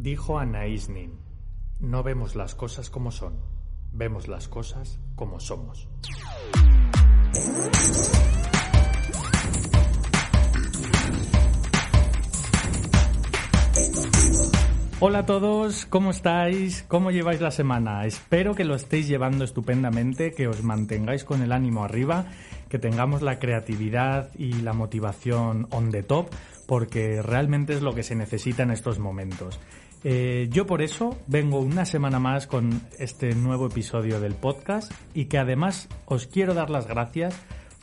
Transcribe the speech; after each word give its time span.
Dijo 0.00 0.38
Anaïs 0.38 0.88
Nin, 0.88 1.18
no 1.80 2.04
vemos 2.04 2.36
las 2.36 2.54
cosas 2.54 2.88
como 2.88 3.10
son, 3.10 3.34
vemos 3.90 4.28
las 4.28 4.46
cosas 4.46 5.00
como 5.16 5.40
somos. 5.40 5.88
Hola 15.00 15.18
a 15.18 15.26
todos, 15.26 15.84
¿cómo 15.86 16.12
estáis? 16.12 16.84
¿Cómo 16.86 17.10
lleváis 17.10 17.40
la 17.40 17.50
semana? 17.50 18.06
Espero 18.06 18.54
que 18.54 18.64
lo 18.64 18.76
estéis 18.76 19.08
llevando 19.08 19.44
estupendamente, 19.44 20.32
que 20.32 20.46
os 20.46 20.62
mantengáis 20.62 21.24
con 21.24 21.42
el 21.42 21.50
ánimo 21.50 21.82
arriba, 21.82 22.26
que 22.68 22.78
tengamos 22.78 23.22
la 23.22 23.40
creatividad 23.40 24.30
y 24.38 24.52
la 24.52 24.74
motivación 24.74 25.66
on 25.72 25.90
the 25.90 26.04
top, 26.04 26.28
porque 26.68 27.20
realmente 27.20 27.72
es 27.72 27.82
lo 27.82 27.96
que 27.96 28.04
se 28.04 28.14
necesita 28.14 28.62
en 28.62 28.70
estos 28.70 29.00
momentos. 29.00 29.58
Eh, 30.04 30.48
yo 30.50 30.66
por 30.66 30.82
eso 30.82 31.18
vengo 31.26 31.60
una 31.60 31.84
semana 31.84 32.18
más 32.18 32.46
con 32.46 32.82
este 32.98 33.34
nuevo 33.34 33.66
episodio 33.66 34.20
del 34.20 34.34
podcast 34.34 34.92
y 35.12 35.24
que 35.24 35.38
además 35.38 35.88
os 36.06 36.26
quiero 36.26 36.54
dar 36.54 36.70
las 36.70 36.86
gracias 36.86 37.34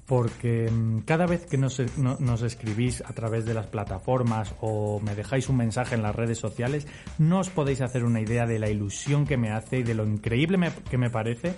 porque 0.05 0.69
mm, 0.71 0.99
cada 0.99 1.25
vez 1.25 1.45
que 1.45 1.57
nos, 1.57 1.79
escribís 1.79 3.01
a 3.01 3.13
través 3.13 3.45
de 3.45 3.53
las 3.53 3.67
plataformas 3.67 4.53
o 4.61 4.99
me 4.99 5.15
dejáis 5.15 5.49
un 5.49 5.57
mensaje 5.57 5.95
en 5.95 6.03
las 6.03 6.15
redes 6.15 6.37
sociales, 6.37 6.87
no 7.17 7.39
os 7.39 7.49
podéis 7.49 7.81
hacer 7.81 8.03
una 8.03 8.21
idea 8.21 8.45
de 8.45 8.59
la 8.59 8.69
ilusión 8.69 9.25
que 9.25 9.37
me 9.37 9.51
hace 9.51 9.79
y 9.79 9.83
de 9.83 9.95
lo 9.95 10.05
increíble 10.05 10.71
que 10.89 10.97
me 10.97 11.09
parece 11.09 11.55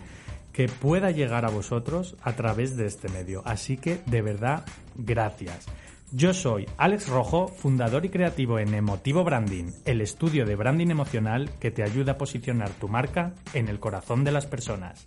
que 0.54 0.68
pueda 0.68 1.12
llegar 1.12 1.46
a 1.46 1.50
vosotros 1.50 2.16
a 2.24 2.34
través 2.34 2.76
de 2.78 2.88
este 2.88 3.10
medio. 3.10 3.44
Así 3.46 3.78
que, 3.78 4.02
de 4.08 4.24
verdad, 4.24 4.66
gracias. 4.96 5.68
Yo 6.14 6.34
soy 6.34 6.66
Alex 6.78 7.10
Rojo, 7.10 7.50
fundador 7.50 8.06
y 8.06 8.10
creativo 8.10 8.60
en 8.60 8.74
Emotivo 8.74 9.26
Branding, 9.26 9.74
el 9.84 10.00
estudio 10.00 10.46
de 10.46 10.56
branding 10.56 10.88
emocional 10.88 11.52
que 11.60 11.70
te 11.70 11.84
ayuda 11.84 12.14
a 12.14 12.18
posicionar 12.18 12.70
tu 12.70 12.88
marca 12.88 13.34
en 13.54 13.68
el 13.68 13.82
corazón 13.82 14.24
de 14.24 14.32
las 14.32 14.46
personas. 14.46 15.04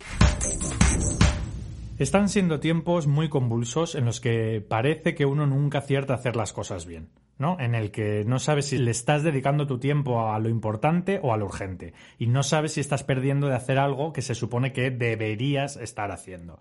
Están 1.97 2.29
siendo 2.29 2.59
tiempos 2.59 3.07
muy 3.07 3.29
convulsos 3.29 3.95
en 3.95 4.05
los 4.05 4.21
que 4.21 4.63
parece 4.67 5.15
que 5.15 5.25
uno 5.25 5.47
nunca 5.47 5.79
acierta 5.79 6.13
a 6.13 6.17
hacer 6.17 6.35
las 6.35 6.53
cosas 6.53 6.85
bien, 6.85 7.09
En 7.59 7.73
el 7.73 7.89
que 7.91 8.23
no 8.25 8.37
sabes 8.37 8.67
si 8.67 8.77
le 8.77 8.91
estás 8.91 9.23
dedicando 9.23 9.65
tu 9.65 9.79
tiempo 9.79 10.31
a 10.31 10.37
lo 10.37 10.47
importante 10.47 11.19
o 11.23 11.33
a 11.33 11.37
lo 11.37 11.45
urgente 11.45 11.93
y 12.19 12.27
no 12.27 12.43
sabes 12.43 12.73
si 12.73 12.81
estás 12.81 13.03
perdiendo 13.03 13.47
de 13.47 13.55
hacer 13.55 13.79
algo 13.79 14.13
que 14.13 14.21
se 14.21 14.35
supone 14.35 14.73
que 14.73 14.91
deberías 14.91 15.75
estar 15.77 16.11
haciendo. 16.11 16.59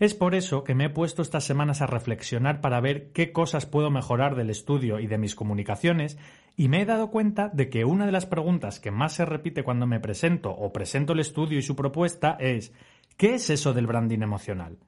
Es 0.00 0.14
por 0.14 0.34
eso 0.34 0.64
que 0.64 0.74
me 0.74 0.86
he 0.86 0.90
puesto 0.90 1.20
estas 1.20 1.44
semanas 1.44 1.82
a 1.82 1.86
reflexionar 1.86 2.62
para 2.62 2.80
ver 2.80 3.12
qué 3.12 3.30
cosas 3.30 3.66
puedo 3.66 3.90
mejorar 3.90 4.34
del 4.34 4.48
estudio 4.48 5.00
y 5.00 5.06
de 5.06 5.18
mis 5.18 5.34
comunicaciones 5.34 6.16
y 6.56 6.68
me 6.68 6.80
he 6.80 6.86
dado 6.86 7.10
cuenta 7.10 7.50
de 7.52 7.68
que 7.68 7.84
una 7.84 8.06
de 8.06 8.12
las 8.12 8.26
preguntas 8.26 8.80
que 8.80 8.90
más 8.90 9.12
se 9.12 9.26
repite 9.26 9.62
cuando 9.62 9.86
me 9.86 10.00
presento 10.00 10.50
o 10.50 10.72
presento 10.72 11.12
el 11.12 11.20
estudio 11.20 11.58
y 11.58 11.62
su 11.62 11.76
propuesta 11.76 12.36
es 12.40 12.72
¿Qué 13.16 13.34
es 13.34 13.50
eso 13.50 13.72
del 13.72 13.86
branding 13.86 14.22
emocional? 14.22 14.78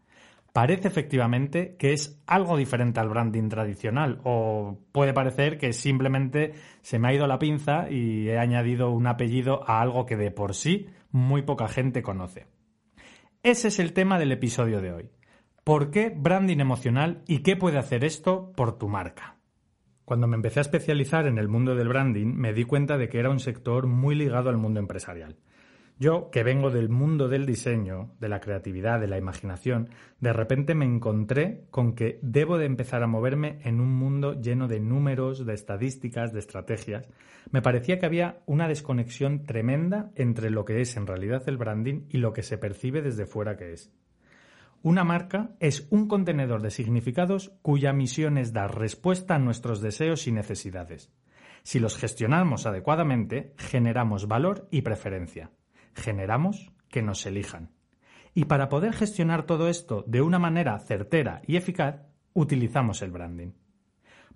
Parece 0.54 0.86
efectivamente 0.86 1.74
que 1.80 1.92
es 1.92 2.22
algo 2.28 2.56
diferente 2.56 3.00
al 3.00 3.08
branding 3.08 3.48
tradicional 3.48 4.20
o 4.22 4.78
puede 4.92 5.12
parecer 5.12 5.58
que 5.58 5.72
simplemente 5.72 6.52
se 6.80 7.00
me 7.00 7.08
ha 7.08 7.12
ido 7.12 7.26
la 7.26 7.40
pinza 7.40 7.90
y 7.90 8.28
he 8.28 8.38
añadido 8.38 8.92
un 8.92 9.08
apellido 9.08 9.68
a 9.68 9.80
algo 9.80 10.06
que 10.06 10.16
de 10.16 10.30
por 10.30 10.54
sí 10.54 10.86
muy 11.10 11.42
poca 11.42 11.66
gente 11.66 12.02
conoce. 12.02 12.46
Ese 13.42 13.66
es 13.66 13.80
el 13.80 13.92
tema 13.92 14.16
del 14.20 14.30
episodio 14.30 14.80
de 14.80 14.92
hoy. 14.92 15.10
¿Por 15.64 15.90
qué 15.90 16.12
branding 16.14 16.60
emocional 16.60 17.24
y 17.26 17.40
qué 17.40 17.56
puede 17.56 17.78
hacer 17.78 18.04
esto 18.04 18.52
por 18.54 18.78
tu 18.78 18.88
marca? 18.88 19.38
Cuando 20.04 20.28
me 20.28 20.36
empecé 20.36 20.60
a 20.60 20.62
especializar 20.62 21.26
en 21.26 21.38
el 21.38 21.48
mundo 21.48 21.74
del 21.74 21.88
branding 21.88 22.32
me 22.32 22.52
di 22.52 22.62
cuenta 22.62 22.96
de 22.96 23.08
que 23.08 23.18
era 23.18 23.30
un 23.30 23.40
sector 23.40 23.88
muy 23.88 24.14
ligado 24.14 24.50
al 24.50 24.58
mundo 24.58 24.78
empresarial. 24.78 25.34
Yo, 25.96 26.28
que 26.32 26.42
vengo 26.42 26.70
del 26.70 26.88
mundo 26.88 27.28
del 27.28 27.46
diseño, 27.46 28.10
de 28.18 28.28
la 28.28 28.40
creatividad, 28.40 28.98
de 28.98 29.06
la 29.06 29.16
imaginación, 29.16 29.90
de 30.18 30.32
repente 30.32 30.74
me 30.74 30.84
encontré 30.84 31.66
con 31.70 31.94
que 31.94 32.18
debo 32.20 32.58
de 32.58 32.66
empezar 32.66 33.04
a 33.04 33.06
moverme 33.06 33.60
en 33.62 33.80
un 33.80 33.94
mundo 33.94 34.34
lleno 34.40 34.66
de 34.66 34.80
números, 34.80 35.46
de 35.46 35.54
estadísticas, 35.54 36.32
de 36.32 36.40
estrategias. 36.40 37.08
Me 37.52 37.62
parecía 37.62 38.00
que 38.00 38.06
había 38.06 38.42
una 38.44 38.66
desconexión 38.66 39.44
tremenda 39.46 40.10
entre 40.16 40.50
lo 40.50 40.64
que 40.64 40.80
es 40.80 40.96
en 40.96 41.06
realidad 41.06 41.44
el 41.48 41.58
branding 41.58 42.06
y 42.08 42.18
lo 42.18 42.32
que 42.32 42.42
se 42.42 42.58
percibe 42.58 43.00
desde 43.00 43.26
fuera 43.26 43.56
que 43.56 43.72
es. 43.72 43.92
Una 44.82 45.04
marca 45.04 45.52
es 45.60 45.86
un 45.90 46.08
contenedor 46.08 46.60
de 46.60 46.72
significados 46.72 47.52
cuya 47.62 47.92
misión 47.92 48.36
es 48.36 48.52
dar 48.52 48.76
respuesta 48.76 49.36
a 49.36 49.38
nuestros 49.38 49.80
deseos 49.80 50.26
y 50.26 50.32
necesidades. 50.32 51.12
Si 51.62 51.78
los 51.78 51.96
gestionamos 51.96 52.66
adecuadamente, 52.66 53.54
generamos 53.56 54.26
valor 54.26 54.66
y 54.72 54.82
preferencia 54.82 55.52
generamos 55.94 56.72
que 56.88 57.02
nos 57.02 57.26
elijan. 57.26 57.70
Y 58.34 58.46
para 58.46 58.68
poder 58.68 58.92
gestionar 58.92 59.46
todo 59.46 59.68
esto 59.68 60.04
de 60.06 60.20
una 60.20 60.38
manera 60.38 60.78
certera 60.78 61.42
y 61.46 61.56
eficaz, 61.56 62.02
utilizamos 62.32 63.02
el 63.02 63.12
branding. 63.12 63.52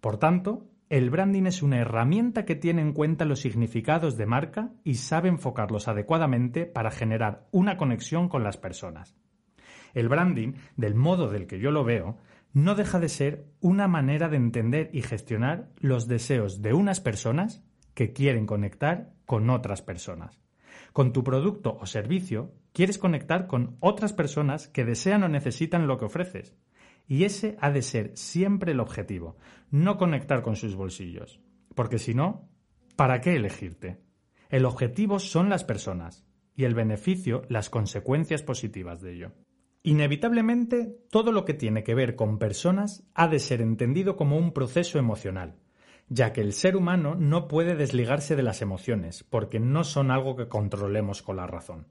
Por 0.00 0.18
tanto, 0.18 0.68
el 0.88 1.10
branding 1.10 1.44
es 1.44 1.62
una 1.62 1.78
herramienta 1.78 2.44
que 2.44 2.54
tiene 2.54 2.80
en 2.80 2.92
cuenta 2.92 3.24
los 3.24 3.40
significados 3.40 4.16
de 4.16 4.26
marca 4.26 4.70
y 4.84 4.94
sabe 4.94 5.28
enfocarlos 5.28 5.88
adecuadamente 5.88 6.64
para 6.64 6.90
generar 6.90 7.46
una 7.50 7.76
conexión 7.76 8.28
con 8.28 8.42
las 8.42 8.56
personas. 8.56 9.14
El 9.92 10.08
branding, 10.08 10.54
del 10.76 10.94
modo 10.94 11.28
del 11.28 11.46
que 11.46 11.58
yo 11.58 11.70
lo 11.70 11.84
veo, 11.84 12.16
no 12.52 12.74
deja 12.74 12.98
de 12.98 13.08
ser 13.08 13.46
una 13.60 13.88
manera 13.88 14.28
de 14.28 14.36
entender 14.36 14.90
y 14.92 15.02
gestionar 15.02 15.68
los 15.76 16.08
deseos 16.08 16.62
de 16.62 16.72
unas 16.72 17.00
personas 17.00 17.62
que 17.94 18.12
quieren 18.12 18.46
conectar 18.46 19.10
con 19.26 19.50
otras 19.50 19.82
personas. 19.82 20.40
Con 20.92 21.12
tu 21.12 21.22
producto 21.22 21.76
o 21.80 21.86
servicio 21.86 22.52
quieres 22.72 22.98
conectar 22.98 23.46
con 23.46 23.76
otras 23.80 24.12
personas 24.12 24.68
que 24.68 24.84
desean 24.84 25.22
o 25.22 25.28
necesitan 25.28 25.86
lo 25.86 25.98
que 25.98 26.06
ofreces. 26.06 26.56
Y 27.06 27.24
ese 27.24 27.56
ha 27.60 27.70
de 27.70 27.82
ser 27.82 28.12
siempre 28.16 28.72
el 28.72 28.80
objetivo, 28.80 29.36
no 29.70 29.96
conectar 29.96 30.42
con 30.42 30.56
sus 30.56 30.74
bolsillos. 30.74 31.40
Porque 31.74 31.98
si 31.98 32.14
no, 32.14 32.48
¿para 32.96 33.20
qué 33.20 33.34
elegirte? 33.34 34.00
El 34.50 34.64
objetivo 34.64 35.18
son 35.18 35.48
las 35.48 35.64
personas 35.64 36.24
y 36.54 36.64
el 36.64 36.74
beneficio 36.74 37.42
las 37.48 37.70
consecuencias 37.70 38.42
positivas 38.42 39.00
de 39.00 39.14
ello. 39.14 39.32
Inevitablemente, 39.82 40.98
todo 41.10 41.32
lo 41.32 41.44
que 41.44 41.54
tiene 41.54 41.84
que 41.84 41.94
ver 41.94 42.16
con 42.16 42.38
personas 42.38 43.06
ha 43.14 43.28
de 43.28 43.38
ser 43.38 43.62
entendido 43.62 44.16
como 44.16 44.36
un 44.36 44.52
proceso 44.52 44.98
emocional, 44.98 45.56
ya 46.08 46.32
que 46.32 46.40
el 46.40 46.52
ser 46.52 46.76
humano 46.76 47.14
no 47.14 47.48
puede 47.48 47.74
desligarse 47.74 48.36
de 48.36 48.42
las 48.42 48.62
emociones, 48.62 49.24
porque 49.24 49.60
no 49.60 49.84
son 49.84 50.10
algo 50.10 50.36
que 50.36 50.48
controlemos 50.48 51.22
con 51.22 51.36
la 51.36 51.46
razón. 51.46 51.86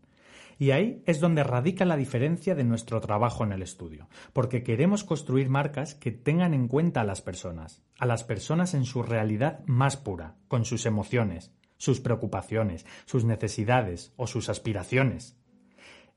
Y 0.60 0.72
ahí 0.72 1.04
es 1.06 1.20
donde 1.20 1.44
radica 1.44 1.86
la 1.86 1.98
diferencia 1.98 2.56
de 2.56 2.64
nuestro 2.64 3.00
trabajo 3.00 3.44
en 3.44 3.52
el 3.52 3.62
estudio, 3.62 4.08
porque 4.34 4.64
queremos 4.64 5.04
construir 5.04 5.50
marcas 5.50 5.94
que 5.94 6.12
tengan 6.12 6.56
en 6.56 6.68
cuenta 6.68 7.02
a 7.02 7.04
las 7.04 7.22
personas, 7.22 7.84
a 8.00 8.08
las 8.08 8.24
personas 8.24 8.74
en 8.74 8.86
su 8.86 9.04
realidad 9.04 9.64
más 9.68 9.98
pura, 9.98 10.36
con 10.48 10.66
sus 10.66 10.88
emociones, 10.88 11.54
sus 11.78 12.00
preocupaciones, 12.00 12.88
sus 13.06 13.24
necesidades 13.24 14.14
o 14.18 14.26
sus 14.26 14.50
aspiraciones. 14.50 15.38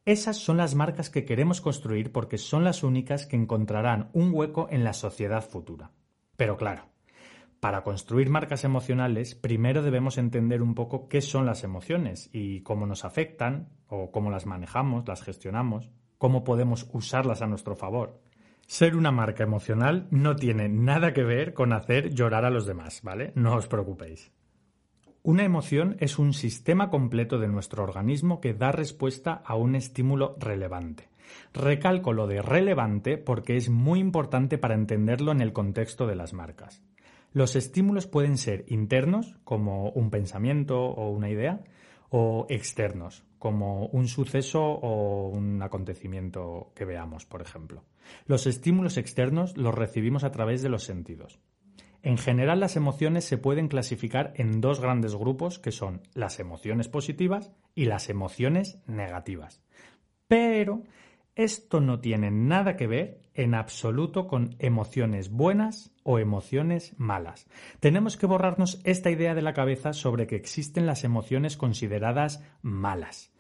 Esas 0.06 0.38
son 0.38 0.56
las 0.56 0.74
marcas 0.74 1.10
que 1.10 1.26
queremos 1.26 1.60
construir 1.60 2.10
porque 2.10 2.38
son 2.38 2.64
las 2.64 2.82
únicas 2.82 3.26
que 3.26 3.36
encontrarán 3.36 4.08
un 4.14 4.32
hueco 4.32 4.68
en 4.70 4.84
la 4.84 4.94
sociedad 4.94 5.46
futura. 5.46 5.90
Pero 6.38 6.56
claro, 6.56 6.84
para 7.60 7.82
construir 7.82 8.30
marcas 8.30 8.64
emocionales, 8.64 9.34
primero 9.34 9.82
debemos 9.82 10.16
entender 10.16 10.62
un 10.62 10.74
poco 10.74 11.08
qué 11.08 11.20
son 11.20 11.44
las 11.44 11.62
emociones 11.62 12.30
y 12.32 12.62
cómo 12.62 12.86
nos 12.86 13.04
afectan, 13.04 13.68
o 13.86 14.10
cómo 14.10 14.30
las 14.30 14.46
manejamos, 14.46 15.06
las 15.06 15.22
gestionamos, 15.22 15.90
cómo 16.16 16.42
podemos 16.42 16.88
usarlas 16.92 17.42
a 17.42 17.46
nuestro 17.46 17.76
favor. 17.76 18.20
Ser 18.66 18.96
una 18.96 19.10
marca 19.10 19.42
emocional 19.42 20.06
no 20.10 20.36
tiene 20.36 20.68
nada 20.68 21.12
que 21.12 21.24
ver 21.24 21.52
con 21.52 21.72
hacer 21.72 22.14
llorar 22.14 22.44
a 22.44 22.50
los 22.50 22.66
demás, 22.66 23.00
¿vale? 23.02 23.32
No 23.34 23.56
os 23.56 23.66
preocupéis. 23.66 24.32
Una 25.22 25.44
emoción 25.44 25.96
es 26.00 26.18
un 26.18 26.32
sistema 26.32 26.88
completo 26.88 27.38
de 27.38 27.48
nuestro 27.48 27.82
organismo 27.82 28.40
que 28.40 28.54
da 28.54 28.72
respuesta 28.72 29.42
a 29.44 29.54
un 29.54 29.74
estímulo 29.74 30.34
relevante. 30.38 31.10
Recalco 31.52 32.14
lo 32.14 32.26
de 32.26 32.40
relevante 32.40 33.18
porque 33.18 33.56
es 33.56 33.68
muy 33.68 33.98
importante 33.98 34.56
para 34.56 34.74
entenderlo 34.74 35.32
en 35.32 35.42
el 35.42 35.52
contexto 35.52 36.06
de 36.06 36.16
las 36.16 36.32
marcas. 36.32 36.82
Los 37.32 37.56
estímulos 37.56 38.06
pueden 38.06 38.38
ser 38.38 38.64
internos, 38.68 39.36
como 39.44 39.90
un 39.90 40.10
pensamiento 40.10 40.80
o 40.80 41.10
una 41.10 41.30
idea, 41.30 41.62
o 42.08 42.46
externos, 42.48 43.24
como 43.38 43.86
un 43.86 44.08
suceso 44.08 44.62
o 44.62 45.28
un 45.28 45.62
acontecimiento 45.62 46.72
que 46.74 46.84
veamos, 46.84 47.24
por 47.26 47.40
ejemplo. 47.40 47.84
Los 48.26 48.46
estímulos 48.46 48.96
externos 48.96 49.56
los 49.56 49.74
recibimos 49.74 50.24
a 50.24 50.32
través 50.32 50.62
de 50.62 50.68
los 50.70 50.82
sentidos. 50.82 51.38
En 52.02 52.16
general, 52.18 52.58
las 52.60 52.76
emociones 52.76 53.24
se 53.24 53.38
pueden 53.38 53.68
clasificar 53.68 54.32
en 54.36 54.60
dos 54.60 54.80
grandes 54.80 55.14
grupos, 55.14 55.58
que 55.58 55.70
son 55.70 56.00
las 56.14 56.40
emociones 56.40 56.88
positivas 56.88 57.52
y 57.74 57.84
las 57.84 58.08
emociones 58.08 58.82
negativas. 58.86 59.62
Pero 60.26 60.82
Esto 61.40 61.80
no 61.80 62.00
tiene 62.00 62.30
nada 62.30 62.76
que 62.76 62.86
ver 62.86 63.22
en 63.34 63.54
absoluto 63.54 64.26
con 64.26 64.56
emociones 64.58 65.30
buenas 65.30 65.90
o 66.02 66.18
emociones 66.18 66.94
malas. 66.98 67.46
Tenemos 67.80 68.16
que 68.16 68.26
borrarnos 68.26 68.80
esta 68.84 69.10
idea 69.10 69.34
de 69.34 69.42
la 69.42 69.52
cabeza 69.52 69.92
sobre 69.92 70.26
que 70.26 70.36
existen 70.36 70.86
las 70.86 71.04
emociones 71.04 71.56
consideradas 71.56 72.42
malas. 72.62 73.32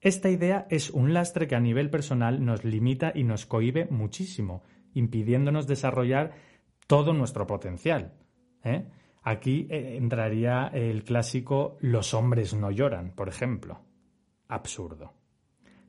Esta 0.00 0.30
idea 0.30 0.66
es 0.70 0.90
un 0.90 1.12
lastre 1.12 1.48
que 1.48 1.56
a 1.56 1.60
nivel 1.60 1.90
personal 1.90 2.44
nos 2.44 2.64
limita 2.64 3.12
y 3.14 3.24
nos 3.24 3.46
cohibe 3.46 3.86
muchísimo, 3.90 4.62
impidiéndonos 4.94 5.66
desarrollar 5.66 6.34
todo 6.86 7.12
nuestro 7.12 7.46
potencial. 7.46 8.14
¿eh? 8.62 8.86
Aquí 9.22 9.66
eh, 9.70 9.96
entraría 9.96 10.68
el 10.72 11.04
clásico 11.04 11.76
los 11.80 12.14
hombres 12.14 12.54
no 12.54 12.70
lloran, 12.70 13.12
por 13.14 13.28
ejemplo. 13.28 13.80
Absurdo. 14.46 15.17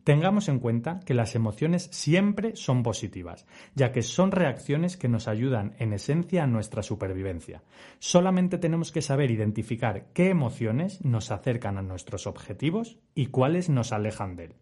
Tengamos 0.09 0.49
en 0.49 0.57
cuenta 0.57 1.01
que 1.05 1.13
las 1.13 1.35
emociones 1.35 1.87
siempre 1.91 2.55
son 2.55 2.81
positivas, 2.81 3.45
ya 3.75 3.91
que 3.91 4.01
son 4.01 4.31
reacciones 4.31 4.97
que 4.97 5.07
nos 5.07 5.27
ayudan 5.27 5.75
en 5.77 5.93
esencia 5.93 6.43
a 6.43 6.47
nuestra 6.47 6.81
supervivencia. 6.81 7.61
Solamente 7.99 8.57
tenemos 8.57 8.91
que 8.91 9.03
saber 9.03 9.29
identificar 9.29 10.07
qué 10.13 10.29
emociones 10.29 11.05
nos 11.05 11.29
acercan 11.29 11.77
a 11.77 11.83
nuestros 11.83 12.25
objetivos 12.25 12.97
y 13.13 13.27
cuáles 13.27 13.69
nos 13.69 13.91
alejan 13.91 14.35
de 14.35 14.45
él. 14.45 14.55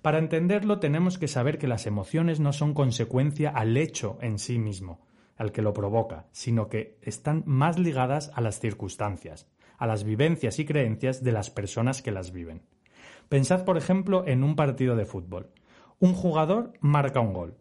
Para 0.00 0.18
entenderlo 0.18 0.78
tenemos 0.78 1.18
que 1.18 1.28
saber 1.28 1.58
que 1.58 1.68
las 1.68 1.86
emociones 1.86 2.40
no 2.40 2.54
son 2.54 2.72
consecuencia 2.72 3.50
al 3.50 3.76
hecho 3.76 4.16
en 4.22 4.38
sí 4.38 4.58
mismo, 4.58 5.02
al 5.36 5.52
que 5.52 5.60
lo 5.60 5.74
provoca, 5.74 6.28
sino 6.32 6.70
que 6.70 6.96
están 7.02 7.42
más 7.44 7.78
ligadas 7.78 8.32
a 8.34 8.40
las 8.40 8.58
circunstancias, 8.58 9.50
a 9.76 9.86
las 9.86 10.04
vivencias 10.04 10.58
y 10.58 10.64
creencias 10.64 11.22
de 11.22 11.32
las 11.32 11.50
personas 11.50 12.00
que 12.00 12.10
las 12.10 12.32
viven. 12.32 12.62
Pensad, 13.32 13.64
por 13.64 13.78
ejemplo, 13.78 14.26
en 14.26 14.44
un 14.44 14.56
partido 14.56 14.94
de 14.94 15.06
fútbol. 15.06 15.48
Un 15.98 16.12
jugador 16.12 16.74
marca 16.82 17.20
un 17.20 17.32
gol. 17.32 17.56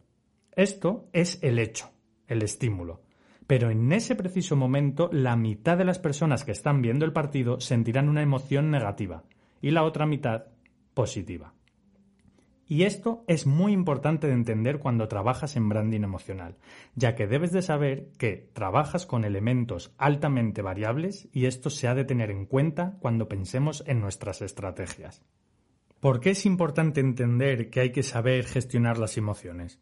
Esto 0.54 1.08
es 1.14 1.42
el 1.42 1.60
hecho, 1.60 1.92
el 2.28 2.44
estímulo. 2.44 3.04
Pero 3.48 3.72
en 3.72 3.90
ese 3.94 4.18
preciso 4.18 4.58
momento, 4.58 5.10
la 5.14 5.38
mitad 5.38 5.78
de 5.78 5.86
las 5.86 5.98
personas 5.98 6.44
que 6.44 6.52
están 6.52 6.82
viendo 6.82 7.06
el 7.06 7.14
partido 7.14 7.62
sentirán 7.62 8.10
una 8.10 8.22
emoción 8.22 8.70
negativa 8.70 9.24
y 9.62 9.72
la 9.72 9.86
otra 9.86 10.06
mitad 10.06 10.48
positiva. 10.94 11.54
Y 12.68 12.84
esto 12.84 13.24
es 13.30 13.48
muy 13.48 13.72
importante 13.72 14.28
de 14.28 14.34
entender 14.34 14.78
cuando 14.78 15.08
trabajas 15.08 15.56
en 15.56 15.70
branding 15.70 16.02
emocional, 16.02 16.58
ya 16.96 17.16
que 17.16 17.28
debes 17.28 17.54
de 17.54 17.62
saber 17.62 18.10
que 18.18 18.50
trabajas 18.52 19.06
con 19.06 19.24
elementos 19.24 19.94
altamente 19.98 20.62
variables 20.62 21.30
y 21.32 21.46
esto 21.46 21.70
se 21.70 21.88
ha 21.88 21.96
de 21.96 22.04
tener 22.04 22.30
en 22.30 22.46
cuenta 22.46 22.98
cuando 23.00 23.30
pensemos 23.30 23.86
en 23.88 24.02
nuestras 24.02 24.42
estrategias. 24.42 25.24
¿Por 26.02 26.20
qué 26.20 26.32
es 26.32 26.48
importante 26.48 27.00
entender 27.00 27.70
que 27.70 27.80
hay 27.80 27.92
que 27.92 28.02
saber 28.02 28.46
gestionar 28.46 28.98
las 28.98 29.18
emociones? 29.18 29.80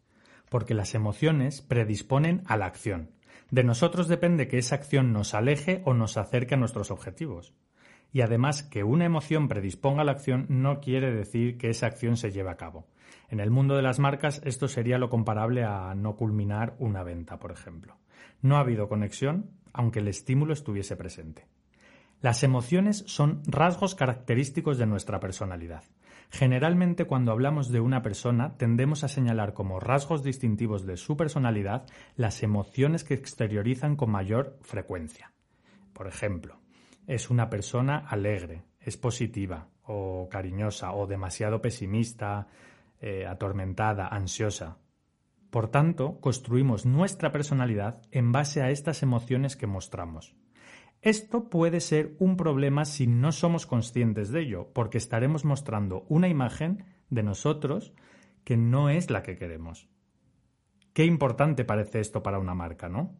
Porque 0.50 0.74
las 0.74 0.94
emociones 0.94 1.62
predisponen 1.62 2.42
a 2.44 2.58
la 2.58 2.66
acción. 2.66 3.12
De 3.50 3.64
nosotros 3.64 4.06
depende 4.06 4.46
que 4.46 4.58
esa 4.58 4.74
acción 4.74 5.14
nos 5.14 5.32
aleje 5.32 5.80
o 5.86 5.94
nos 5.94 6.18
acerque 6.18 6.56
a 6.56 6.58
nuestros 6.58 6.90
objetivos. 6.90 7.54
Y 8.12 8.20
además, 8.20 8.62
que 8.62 8.84
una 8.84 9.06
emoción 9.06 9.48
predisponga 9.48 10.02
a 10.02 10.04
la 10.04 10.12
acción 10.12 10.44
no 10.50 10.80
quiere 10.80 11.10
decir 11.10 11.56
que 11.56 11.70
esa 11.70 11.86
acción 11.86 12.18
se 12.18 12.30
lleve 12.30 12.50
a 12.50 12.58
cabo. 12.58 12.86
En 13.30 13.40
el 13.40 13.50
mundo 13.50 13.74
de 13.74 13.82
las 13.82 13.98
marcas 13.98 14.42
esto 14.44 14.68
sería 14.68 14.98
lo 14.98 15.08
comparable 15.08 15.64
a 15.64 15.94
no 15.94 16.16
culminar 16.16 16.76
una 16.80 17.02
venta, 17.02 17.38
por 17.38 17.50
ejemplo. 17.50 17.96
No 18.42 18.58
ha 18.58 18.60
habido 18.60 18.90
conexión, 18.90 19.52
aunque 19.72 20.00
el 20.00 20.08
estímulo 20.08 20.52
estuviese 20.52 20.96
presente. 20.96 21.46
Las 22.20 22.42
emociones 22.42 23.02
son 23.06 23.42
rasgos 23.46 23.94
característicos 23.94 24.76
de 24.76 24.86
nuestra 24.86 25.20
personalidad. 25.20 25.84
Generalmente 26.30 27.06
cuando 27.06 27.32
hablamos 27.32 27.70
de 27.70 27.80
una 27.80 28.02
persona 28.02 28.56
tendemos 28.58 29.04
a 29.04 29.08
señalar 29.08 29.54
como 29.54 29.80
rasgos 29.80 30.22
distintivos 30.22 30.84
de 30.84 30.98
su 30.98 31.16
personalidad 31.16 31.86
las 32.16 32.42
emociones 32.42 33.04
que 33.04 33.14
exteriorizan 33.14 33.96
con 33.96 34.10
mayor 34.10 34.58
frecuencia. 34.60 35.32
Por 35.94 36.06
ejemplo, 36.06 36.60
es 37.06 37.30
una 37.30 37.48
persona 37.48 37.96
alegre, 37.96 38.64
es 38.80 38.96
positiva 38.96 39.68
o 39.82 40.28
cariñosa 40.30 40.92
o 40.92 41.06
demasiado 41.06 41.60
pesimista, 41.60 42.48
eh, 43.00 43.26
atormentada, 43.26 44.06
ansiosa. 44.06 44.76
Por 45.50 45.68
tanto, 45.68 46.20
construimos 46.20 46.84
nuestra 46.84 47.32
personalidad 47.32 48.02
en 48.12 48.30
base 48.30 48.62
a 48.62 48.70
estas 48.70 49.02
emociones 49.02 49.56
que 49.56 49.66
mostramos. 49.66 50.36
Esto 51.02 51.48
puede 51.48 51.80
ser 51.80 52.14
un 52.18 52.36
problema 52.36 52.84
si 52.84 53.06
no 53.06 53.32
somos 53.32 53.66
conscientes 53.66 54.30
de 54.30 54.42
ello, 54.42 54.68
porque 54.74 54.98
estaremos 54.98 55.46
mostrando 55.46 56.04
una 56.08 56.28
imagen 56.28 56.84
de 57.08 57.22
nosotros 57.22 57.94
que 58.44 58.58
no 58.58 58.90
es 58.90 59.10
la 59.10 59.22
que 59.22 59.36
queremos. 59.36 59.88
Qué 60.92 61.06
importante 61.06 61.64
parece 61.64 62.00
esto 62.00 62.22
para 62.22 62.38
una 62.38 62.54
marca, 62.54 62.90
¿no? 62.90 63.16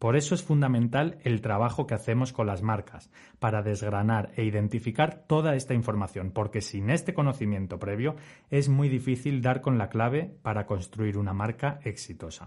Por 0.00 0.16
eso 0.16 0.34
es 0.34 0.42
fundamental 0.42 1.18
el 1.22 1.42
trabajo 1.42 1.86
que 1.86 1.94
hacemos 1.94 2.32
con 2.32 2.46
las 2.46 2.62
marcas, 2.62 3.10
para 3.38 3.62
desgranar 3.62 4.32
e 4.34 4.44
identificar 4.44 5.26
toda 5.28 5.54
esta 5.54 5.74
información, 5.74 6.32
porque 6.32 6.62
sin 6.62 6.90
este 6.90 7.14
conocimiento 7.14 7.78
previo 7.78 8.16
es 8.48 8.68
muy 8.68 8.88
difícil 8.88 9.42
dar 9.42 9.60
con 9.60 9.78
la 9.78 9.90
clave 9.90 10.34
para 10.42 10.66
construir 10.66 11.18
una 11.18 11.34
marca 11.34 11.78
exitosa. 11.84 12.46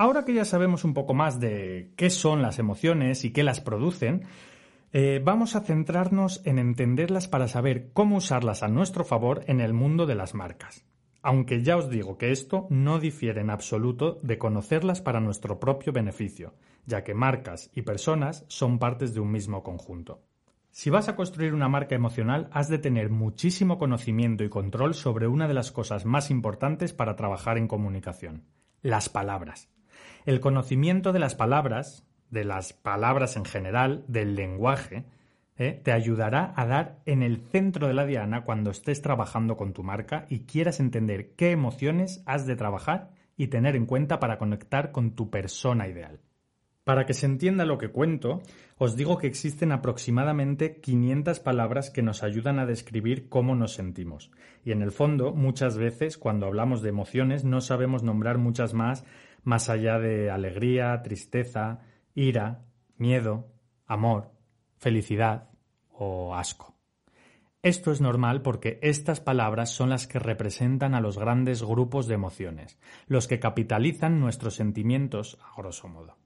Ahora 0.00 0.24
que 0.24 0.32
ya 0.32 0.46
sabemos 0.46 0.84
un 0.84 0.94
poco 0.94 1.12
más 1.12 1.40
de 1.40 1.92
qué 1.94 2.08
son 2.08 2.40
las 2.40 2.58
emociones 2.58 3.26
y 3.26 3.34
qué 3.34 3.42
las 3.42 3.60
producen, 3.60 4.22
eh, 4.94 5.20
vamos 5.22 5.56
a 5.56 5.60
centrarnos 5.60 6.40
en 6.46 6.58
entenderlas 6.58 7.28
para 7.28 7.48
saber 7.48 7.90
cómo 7.92 8.16
usarlas 8.16 8.62
a 8.62 8.68
nuestro 8.68 9.04
favor 9.04 9.44
en 9.46 9.60
el 9.60 9.74
mundo 9.74 10.06
de 10.06 10.14
las 10.14 10.34
marcas 10.34 10.86
aunque 11.22 11.62
ya 11.62 11.76
os 11.76 11.90
digo 11.90 12.16
que 12.16 12.32
esto 12.32 12.66
no 12.70 12.98
difiere 12.98 13.42
en 13.42 13.50
absoluto 13.50 14.18
de 14.22 14.38
conocerlas 14.38 15.02
para 15.02 15.20
nuestro 15.20 15.60
propio 15.60 15.92
beneficio, 15.92 16.54
ya 16.86 17.04
que 17.04 17.12
marcas 17.12 17.70
y 17.74 17.82
personas 17.82 18.46
son 18.48 18.78
partes 18.78 19.12
de 19.12 19.20
un 19.20 19.30
mismo 19.30 19.62
conjunto. 19.62 20.22
Si 20.70 20.88
vas 20.88 21.10
a 21.10 21.16
construir 21.16 21.52
una 21.52 21.68
marca 21.68 21.94
emocional, 21.94 22.48
has 22.52 22.70
de 22.70 22.78
tener 22.78 23.10
muchísimo 23.10 23.76
conocimiento 23.76 24.44
y 24.44 24.48
control 24.48 24.94
sobre 24.94 25.26
una 25.26 25.46
de 25.46 25.52
las 25.52 25.72
cosas 25.72 26.06
más 26.06 26.30
importantes 26.30 26.94
para 26.94 27.16
trabajar 27.16 27.58
en 27.58 27.68
comunicación, 27.68 28.44
las 28.80 29.10
palabras. 29.10 29.68
El 30.26 30.40
conocimiento 30.40 31.12
de 31.12 31.18
las 31.18 31.34
palabras, 31.34 32.06
de 32.30 32.44
las 32.44 32.72
palabras 32.72 33.36
en 33.36 33.44
general, 33.44 34.04
del 34.06 34.34
lenguaje, 34.34 35.04
¿eh? 35.56 35.80
te 35.82 35.92
ayudará 35.92 36.52
a 36.56 36.66
dar 36.66 37.00
en 37.06 37.22
el 37.22 37.38
centro 37.38 37.86
de 37.86 37.94
la 37.94 38.06
diana 38.06 38.44
cuando 38.44 38.70
estés 38.70 39.02
trabajando 39.02 39.56
con 39.56 39.72
tu 39.72 39.82
marca 39.82 40.26
y 40.28 40.40
quieras 40.40 40.80
entender 40.80 41.32
qué 41.36 41.52
emociones 41.52 42.22
has 42.26 42.46
de 42.46 42.56
trabajar 42.56 43.10
y 43.36 43.48
tener 43.48 43.76
en 43.76 43.86
cuenta 43.86 44.20
para 44.20 44.38
conectar 44.38 44.92
con 44.92 45.12
tu 45.12 45.30
persona 45.30 45.88
ideal. 45.88 46.20
Para 46.84 47.06
que 47.06 47.14
se 47.14 47.26
entienda 47.26 47.64
lo 47.66 47.78
que 47.78 47.90
cuento, 47.90 48.42
os 48.76 48.96
digo 48.96 49.18
que 49.18 49.26
existen 49.26 49.70
aproximadamente 49.70 50.80
500 50.80 51.38
palabras 51.38 51.90
que 51.90 52.02
nos 52.02 52.22
ayudan 52.22 52.58
a 52.58 52.66
describir 52.66 53.28
cómo 53.28 53.54
nos 53.54 53.74
sentimos. 53.74 54.30
Y 54.64 54.72
en 54.72 54.82
el 54.82 54.90
fondo, 54.90 55.32
muchas 55.32 55.76
veces, 55.76 56.18
cuando 56.18 56.46
hablamos 56.46 56.82
de 56.82 56.88
emociones, 56.88 57.44
no 57.44 57.60
sabemos 57.60 58.02
nombrar 58.02 58.38
muchas 58.38 58.74
más 58.74 59.04
más 59.42 59.68
allá 59.68 59.98
de 59.98 60.30
alegría, 60.30 61.00
tristeza, 61.02 61.80
ira, 62.14 62.64
miedo, 62.96 63.48
amor, 63.86 64.32
felicidad, 64.76 65.50
o 66.00 66.34
asco. 66.34 66.74
Esto 67.62 67.92
es 67.92 68.00
normal 68.00 68.40
porque 68.40 68.78
estas 68.80 69.20
palabras 69.20 69.70
son 69.70 69.90
las 69.90 70.06
que 70.06 70.18
representan 70.18 70.94
a 70.94 71.00
los 71.00 71.18
grandes 71.18 71.62
grupos 71.62 72.06
de 72.06 72.14
emociones, 72.14 72.78
los 73.06 73.28
que 73.28 73.38
capitalizan 73.38 74.18
nuestros 74.18 74.54
sentimientos 74.54 75.38
a 75.44 75.60
grosso 75.60 75.86
modo. 75.86 76.16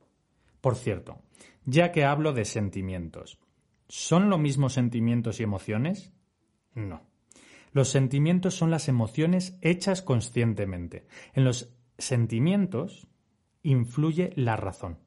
Por 0.60 0.76
cierto, 0.76 1.18
ya 1.64 1.90
que 1.90 2.04
hablo 2.04 2.32
de 2.32 2.44
sentimientos, 2.44 3.40
¿son 3.88 4.30
lo 4.30 4.38
mismo 4.38 4.68
sentimientos 4.68 5.40
y 5.40 5.42
emociones? 5.42 6.12
No. 6.72 7.02
Los 7.72 7.88
sentimientos 7.88 8.54
son 8.54 8.70
las 8.70 8.88
emociones 8.88 9.58
hechas 9.60 10.02
conscientemente. 10.02 11.08
En 11.32 11.42
los 11.42 11.74
sentimientos 11.98 13.06
influye 13.62 14.32
la 14.36 14.56
razón. 14.56 14.98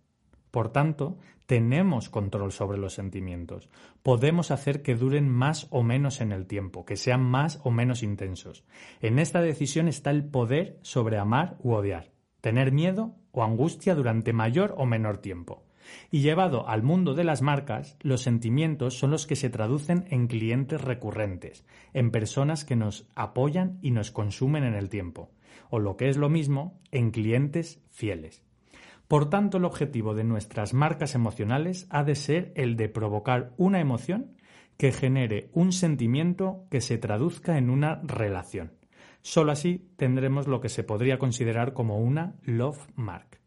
Por 0.52 0.72
tanto, 0.72 1.18
tenemos 1.46 2.10
control 2.10 2.52
sobre 2.52 2.78
los 2.78 2.94
sentimientos. 2.94 3.70
Podemos 4.04 4.52
hacer 4.52 4.82
que 4.82 4.96
duren 4.96 5.30
más 5.30 5.68
o 5.70 5.84
menos 5.84 6.20
en 6.20 6.32
el 6.32 6.48
tiempo, 6.48 6.86
que 6.86 6.98
sean 6.98 7.22
más 7.22 7.60
o 7.64 7.72
menos 7.72 8.04
intensos. 8.04 8.64
En 9.02 9.20
esta 9.20 9.42
decisión 9.42 9.88
está 9.88 10.12
el 10.12 10.26
poder 10.26 10.80
sobre 10.82 11.18
amar 11.18 11.58
u 11.60 11.74
odiar, 11.74 12.12
tener 12.42 12.72
miedo 12.72 13.16
o 13.32 13.44
angustia 13.44 13.96
durante 13.96 14.34
mayor 14.34 14.74
o 14.78 14.86
menor 14.86 15.20
tiempo. 15.20 15.67
Y 16.12 16.22
llevado 16.22 16.68
al 16.68 16.84
mundo 16.84 17.14
de 17.14 17.24
las 17.24 17.42
marcas, 17.42 17.98
los 18.02 18.22
sentimientos 18.22 18.98
son 18.98 19.12
los 19.12 19.28
que 19.28 19.36
se 19.36 19.50
traducen 19.50 20.06
en 20.10 20.28
clientes 20.28 20.82
recurrentes, 20.82 21.66
en 21.94 22.12
personas 22.12 22.66
que 22.66 22.76
nos 22.76 23.08
apoyan 23.16 23.80
y 23.82 23.92
nos 23.92 24.12
consumen 24.12 24.64
en 24.64 24.74
el 24.74 24.90
tiempo, 24.90 25.32
o 25.70 25.80
lo 25.80 25.98
que 25.98 26.10
es 26.10 26.18
lo 26.18 26.30
mismo, 26.30 26.80
en 26.92 27.12
clientes 27.12 27.82
fieles. 27.90 28.44
Por 29.08 29.30
tanto, 29.30 29.58
el 29.58 29.66
objetivo 29.66 30.14
de 30.14 30.26
nuestras 30.26 30.74
marcas 30.74 31.16
emocionales 31.16 31.88
ha 31.90 32.04
de 32.04 32.16
ser 32.16 32.52
el 32.56 32.76
de 32.76 32.90
provocar 32.90 33.54
una 33.58 33.80
emoción 33.80 34.36
que 34.78 34.92
genere 34.92 35.50
un 35.54 35.72
sentimiento 35.72 36.66
que 36.70 36.82
se 36.82 36.98
traduzca 36.98 37.58
en 37.58 37.70
una 37.70 38.02
relación. 38.04 38.74
Solo 39.22 39.52
así 39.52 39.90
tendremos 39.98 40.48
lo 40.48 40.62
que 40.62 40.70
se 40.70 40.84
podría 40.84 41.18
considerar 41.18 41.74
como 41.74 41.98
una 41.98 42.36
love 42.44 42.88
mark. 42.96 43.40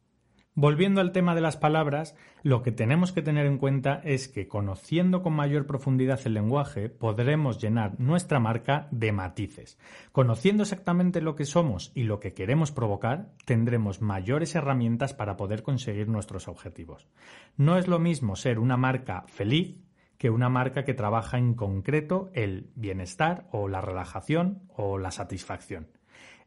Volviendo 0.55 1.01
al 1.01 1.13
tema 1.13 1.37
de 1.37 1.41
las 1.41 1.57
palabras, 1.57 2.17
lo 2.43 2.63
que 2.63 2.73
tenemos 2.73 3.13
que 3.13 3.23
tener 3.23 3.47
en 3.47 3.57
cuenta 3.57 4.01
es 4.03 4.27
que 4.27 4.49
conociendo 4.49 5.23
con 5.23 5.33
mayor 5.33 5.65
profundidad 5.65 6.21
el 6.25 6.35
lenguaje 6.35 6.89
podremos 6.89 7.59
llenar 7.63 8.01
nuestra 8.01 8.41
marca 8.41 8.89
de 8.91 9.13
matices. 9.13 9.79
Conociendo 10.11 10.65
exactamente 10.65 11.21
lo 11.21 11.37
que 11.37 11.45
somos 11.45 11.93
y 11.95 12.03
lo 12.03 12.19
que 12.19 12.35
queremos 12.35 12.73
provocar, 12.73 13.31
tendremos 13.45 14.03
mayores 14.03 14.57
herramientas 14.57 15.15
para 15.15 15.37
poder 15.37 15.63
conseguir 15.63 16.09
nuestros 16.09 16.49
objetivos. 16.49 17.09
No 17.57 17.79
es 17.79 17.87
lo 17.87 18.01
mismo 18.01 18.35
ser 18.35 18.59
una 18.59 18.77
marca 18.77 19.23
feliz 19.29 19.77
que 20.19 20.31
una 20.31 20.49
marca 20.49 20.85
que 20.85 20.95
trabaja 20.95 21.39
en 21.39 21.55
concreto 21.55 22.29
el 22.35 22.73
bienestar 22.75 23.47
o 23.53 23.69
la 23.69 23.81
relajación 23.81 24.65
o 24.69 24.99
la 24.99 25.13
satisfacción. 25.13 25.87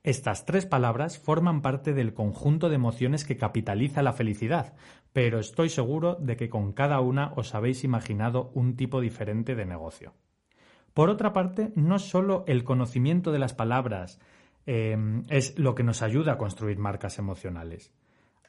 Estas 0.04 0.46
tres 0.46 0.66
palabras 0.66 1.18
forman 1.18 1.62
parte 1.62 1.94
del 1.94 2.14
conjunto 2.14 2.68
de 2.68 2.76
emociones 2.76 3.24
que 3.24 3.38
capitaliza 3.38 4.04
la 4.04 4.12
felicidad, 4.12 4.74
pero 5.14 5.40
estoy 5.40 5.70
seguro 5.70 6.16
de 6.16 6.36
que 6.36 6.50
con 6.50 6.74
cada 6.74 7.00
una 7.00 7.32
os 7.38 7.56
habéis 7.56 7.86
imaginado 7.86 8.52
un 8.54 8.76
tipo 8.76 9.00
diferente 9.00 9.56
de 9.56 9.66
negocio. 9.66 10.14
Por 10.94 11.10
otra 11.10 11.32
parte, 11.32 11.72
no 11.76 12.00
solo 12.00 12.44
el 12.48 12.66
conocimiento 12.66 13.32
de 13.32 13.40
las 13.40 13.54
palabras 13.54 14.20
eh, 14.66 14.98
es 15.30 15.58
lo 15.58 15.74
que 15.74 15.84
nos 15.84 16.02
ayuda 16.02 16.34
a 16.34 16.38
construir 16.38 16.78
marcas 16.78 17.18
emocionales. 17.18 17.94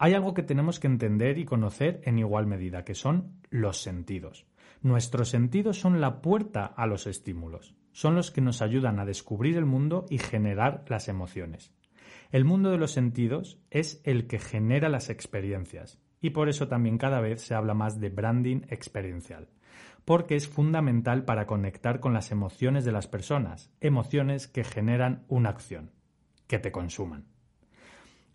Hay 0.01 0.15
algo 0.15 0.35
que 0.35 0.43
tenemos 0.43 0.81
que 0.81 0.89
entender 0.89 1.39
y 1.39 1.45
conocer 1.45 2.01
en 2.05 2.19
igual 2.19 2.47
medida, 2.47 2.85
que 2.85 2.95
son 2.95 3.41
los 3.51 3.81
sentidos. 3.81 4.45
Nuestros 4.83 5.31
sentidos 5.31 5.79
son 5.79 6.01
la 6.01 6.21
puerta 6.21 6.67
a 6.67 6.87
los 6.87 7.07
estímulos. 7.07 7.75
Son 7.93 8.15
los 8.15 8.31
que 8.31 8.41
nos 8.41 8.61
ayudan 8.61 8.99
a 8.99 9.05
descubrir 9.05 9.57
el 9.57 9.65
mundo 9.65 10.07
y 10.11 10.19
generar 10.19 10.85
las 10.89 11.09
emociones. 11.09 11.73
El 12.33 12.45
mundo 12.45 12.71
de 12.71 12.79
los 12.79 12.91
sentidos 12.91 13.61
es 13.71 14.01
el 14.05 14.27
que 14.27 14.39
genera 14.39 14.89
las 14.89 15.09
experiencias. 15.09 16.01
Y 16.21 16.31
por 16.31 16.49
eso 16.49 16.69
también 16.69 16.99
cada 16.99 17.21
vez 17.21 17.43
se 17.43 17.55
habla 17.55 17.75
más 17.75 18.01
de 18.01 18.09
branding 18.09 18.63
experiencial, 18.69 19.49
porque 20.05 20.37
es 20.37 20.49
fundamental 20.49 21.25
para 21.25 21.47
conectar 21.47 22.01
con 22.01 22.15
las 22.15 22.33
emociones 22.33 22.85
de 22.85 22.93
las 22.93 23.07
personas, 23.07 23.71
emociones 23.81 24.49
que 24.49 24.65
generan 24.65 25.25
una 25.29 25.51
acción, 25.51 25.93
que 26.47 26.59
te 26.59 26.73
consuman. 26.73 27.34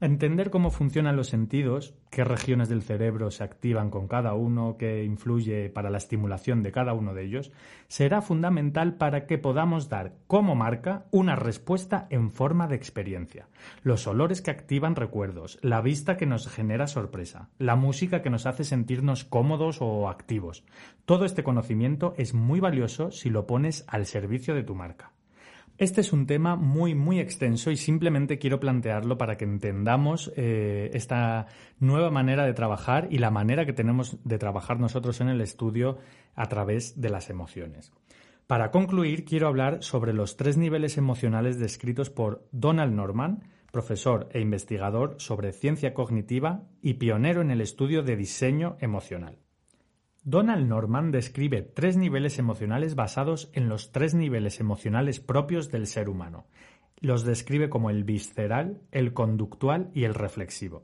Entender 0.01 0.49
cómo 0.49 0.71
funcionan 0.71 1.17
los 1.17 1.27
sentidos, 1.27 1.93
qué 2.09 2.23
regiones 2.23 2.69
del 2.69 2.83
cerebro 2.83 3.31
se 3.31 3.43
activan 3.43 3.89
con 3.89 4.07
cada 4.07 4.33
uno, 4.33 4.77
qué 4.77 5.03
influye 5.03 5.69
para 5.69 5.89
la 5.89 5.97
estimulación 5.97 6.63
de 6.63 6.71
cada 6.71 6.93
uno 6.93 7.13
de 7.13 7.25
ellos, 7.25 7.51
será 7.89 8.21
fundamental 8.21 8.95
para 8.95 9.25
que 9.25 9.37
podamos 9.37 9.89
dar 9.89 10.13
como 10.25 10.55
marca 10.55 11.05
una 11.11 11.35
respuesta 11.35 12.07
en 12.11 12.31
forma 12.31 12.69
de 12.69 12.77
experiencia. 12.77 13.49
Los 13.83 14.07
olores 14.07 14.41
que 14.41 14.51
activan 14.51 14.95
recuerdos, 14.95 15.59
la 15.61 15.81
vista 15.81 16.15
que 16.15 16.25
nos 16.25 16.47
genera 16.47 16.87
sorpresa, 16.87 17.49
la 17.57 17.75
música 17.75 18.21
que 18.21 18.29
nos 18.29 18.45
hace 18.45 18.63
sentirnos 18.63 19.25
cómodos 19.25 19.81
o 19.81 20.07
activos. 20.07 20.63
Todo 21.03 21.25
este 21.25 21.43
conocimiento 21.43 22.13
es 22.15 22.33
muy 22.33 22.61
valioso 22.61 23.11
si 23.11 23.29
lo 23.29 23.45
pones 23.45 23.83
al 23.89 24.05
servicio 24.05 24.55
de 24.55 24.63
tu 24.63 24.75
marca. 24.75 25.11
Este 25.79 26.01
es 26.01 26.11
un 26.11 26.27
tema 26.27 26.57
muy, 26.57 26.93
muy 26.93 27.21
extenso 27.21 27.71
y 27.71 27.77
simplemente 27.77 28.37
quiero 28.37 28.59
plantearlo 28.59 29.17
para 29.17 29.37
que 29.37 29.45
entendamos 29.45 30.29
eh, 30.35 30.91
esta 30.93 31.47
nueva 31.79 32.11
manera 32.11 32.45
de 32.45 32.53
trabajar 32.53 33.07
y 33.09 33.19
la 33.19 33.31
manera 33.31 33.65
que 33.65 33.71
tenemos 33.71 34.17
de 34.25 34.37
trabajar 34.37 34.77
nosotros 34.77 35.21
en 35.21 35.29
el 35.29 35.39
estudio 35.39 35.97
a 36.35 36.49
través 36.49 36.99
de 36.99 37.09
las 37.09 37.29
emociones. 37.29 37.93
Para 38.45 38.71
concluir, 38.71 39.23
quiero 39.23 39.47
hablar 39.47 39.81
sobre 39.81 40.11
los 40.11 40.35
tres 40.35 40.57
niveles 40.57 40.97
emocionales 40.97 41.59
descritos 41.59 42.09
por 42.09 42.45
Donald 42.51 42.93
Norman, 42.93 43.45
profesor 43.71 44.27
e 44.33 44.41
investigador 44.41 45.15
sobre 45.17 45.53
ciencia 45.53 45.93
cognitiva 45.93 46.63
y 46.81 46.95
pionero 46.95 47.39
en 47.39 47.51
el 47.51 47.61
estudio 47.61 48.03
de 48.03 48.17
diseño 48.17 48.75
emocional. 48.81 49.37
Donald 50.29 50.67
Norman 50.67 51.09
describe 51.09 51.63
tres 51.63 51.97
niveles 51.97 52.37
emocionales 52.37 52.93
basados 52.93 53.49
en 53.53 53.67
los 53.67 53.91
tres 53.91 54.13
niveles 54.13 54.59
emocionales 54.59 55.19
propios 55.19 55.71
del 55.71 55.87
ser 55.87 56.07
humano. 56.07 56.45
Los 56.99 57.23
describe 57.23 57.67
como 57.67 57.89
el 57.89 58.03
visceral, 58.03 58.79
el 58.91 59.13
conductual 59.13 59.89
y 59.95 60.03
el 60.03 60.13
reflexivo. 60.13 60.83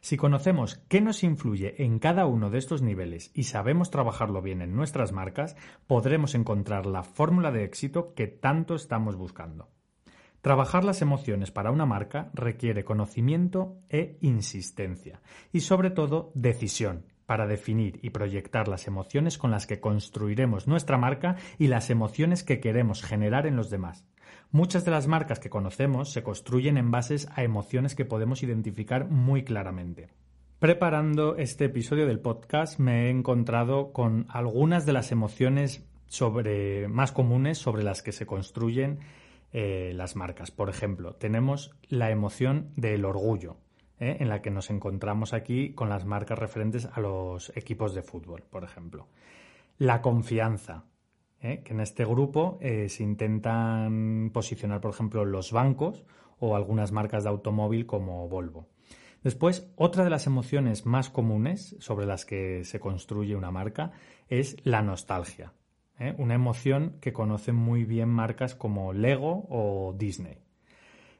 Si 0.00 0.16
conocemos 0.16 0.76
qué 0.88 1.00
nos 1.00 1.24
influye 1.24 1.82
en 1.82 1.98
cada 1.98 2.26
uno 2.26 2.48
de 2.48 2.58
estos 2.58 2.80
niveles 2.80 3.32
y 3.34 3.42
sabemos 3.42 3.90
trabajarlo 3.90 4.40
bien 4.40 4.62
en 4.62 4.76
nuestras 4.76 5.10
marcas, 5.10 5.56
podremos 5.88 6.36
encontrar 6.36 6.86
la 6.86 7.02
fórmula 7.02 7.50
de 7.50 7.64
éxito 7.64 8.14
que 8.14 8.28
tanto 8.28 8.76
estamos 8.76 9.16
buscando. 9.16 9.68
Trabajar 10.42 10.84
las 10.84 11.02
emociones 11.02 11.50
para 11.50 11.72
una 11.72 11.86
marca 11.86 12.30
requiere 12.34 12.84
conocimiento 12.84 13.80
e 13.88 14.16
insistencia 14.20 15.22
y 15.50 15.62
sobre 15.62 15.90
todo 15.90 16.30
decisión, 16.36 17.06
para 17.26 17.46
definir 17.46 17.98
y 18.02 18.10
proyectar 18.10 18.68
las 18.68 18.86
emociones 18.86 19.36
con 19.36 19.50
las 19.50 19.66
que 19.66 19.80
construiremos 19.80 20.66
nuestra 20.66 20.96
marca 20.96 21.36
y 21.58 21.66
las 21.66 21.90
emociones 21.90 22.44
que 22.44 22.60
queremos 22.60 23.02
generar 23.02 23.46
en 23.46 23.56
los 23.56 23.68
demás. 23.68 24.06
Muchas 24.52 24.84
de 24.84 24.92
las 24.92 25.06
marcas 25.08 25.40
que 25.40 25.50
conocemos 25.50 26.12
se 26.12 26.22
construyen 26.22 26.78
en 26.78 26.90
bases 26.90 27.28
a 27.34 27.42
emociones 27.42 27.94
que 27.94 28.04
podemos 28.04 28.42
identificar 28.42 29.08
muy 29.08 29.42
claramente. 29.42 30.08
Preparando 30.58 31.36
este 31.36 31.66
episodio 31.66 32.06
del 32.06 32.20
podcast 32.20 32.78
me 32.78 33.06
he 33.06 33.10
encontrado 33.10 33.92
con 33.92 34.26
algunas 34.30 34.86
de 34.86 34.92
las 34.92 35.12
emociones 35.12 35.84
sobre, 36.06 36.88
más 36.88 37.12
comunes 37.12 37.58
sobre 37.58 37.82
las 37.82 38.02
que 38.02 38.12
se 38.12 38.24
construyen 38.24 39.00
eh, 39.52 39.92
las 39.94 40.16
marcas. 40.16 40.50
Por 40.50 40.70
ejemplo, 40.70 41.14
tenemos 41.14 41.72
la 41.88 42.10
emoción 42.10 42.70
del 42.76 43.04
orgullo, 43.04 43.58
¿eh? 43.98 44.16
en 44.20 44.28
la 44.28 44.42
que 44.42 44.50
nos 44.50 44.70
encontramos 44.70 45.32
aquí 45.32 45.72
con 45.72 45.88
las 45.88 46.04
marcas 46.04 46.38
referentes 46.38 46.88
a 46.92 47.00
los 47.00 47.52
equipos 47.56 47.94
de 47.94 48.02
fútbol, 48.02 48.44
por 48.50 48.64
ejemplo. 48.64 49.08
La 49.78 50.02
confianza, 50.02 50.84
¿eh? 51.40 51.62
que 51.64 51.72
en 51.72 51.80
este 51.80 52.04
grupo 52.04 52.58
eh, 52.60 52.88
se 52.88 53.02
intentan 53.02 54.30
posicionar, 54.32 54.80
por 54.80 54.92
ejemplo, 54.92 55.24
los 55.24 55.52
bancos 55.52 56.04
o 56.38 56.56
algunas 56.56 56.92
marcas 56.92 57.24
de 57.24 57.30
automóvil 57.30 57.86
como 57.86 58.28
Volvo. 58.28 58.68
Después, 59.22 59.72
otra 59.76 60.04
de 60.04 60.10
las 60.10 60.26
emociones 60.26 60.86
más 60.86 61.10
comunes 61.10 61.74
sobre 61.80 62.06
las 62.06 62.24
que 62.24 62.64
se 62.64 62.78
construye 62.78 63.34
una 63.34 63.50
marca 63.50 63.92
es 64.28 64.56
la 64.62 64.82
nostalgia, 64.82 65.52
una 66.18 66.34
emoción 66.34 66.98
que 67.00 67.12
conocen 67.12 67.56
muy 67.56 67.84
bien 67.84 68.08
marcas 68.08 68.54
como 68.54 68.92
Lego 68.92 69.46
o 69.48 69.94
Disney. 69.98 70.38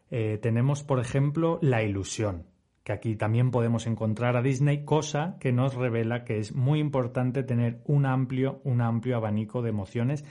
tenemos, 0.08 0.84
por 0.84 1.00
ejemplo, 1.00 1.58
la 1.62 1.82
ilusión, 1.82 2.44
que 2.86 2.92
aquí 2.92 3.16
también 3.16 3.50
podemos 3.50 3.88
encontrar 3.88 4.36
a 4.36 4.42
Disney, 4.42 4.84
cosa 4.84 5.38
que 5.40 5.50
nos 5.50 5.74
revela 5.74 6.22
que 6.22 6.38
es 6.38 6.54
muy 6.54 6.78
importante 6.78 7.42
tener 7.42 7.80
un 7.84 8.06
amplio, 8.06 8.60
un 8.62 8.80
amplio 8.80 9.16
abanico 9.16 9.60
de 9.60 9.70
emociones 9.70 10.24